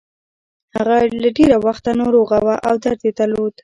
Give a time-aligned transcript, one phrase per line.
[0.75, 3.53] هغه له ډېره وخته ناروغه وه او درد يې درلود.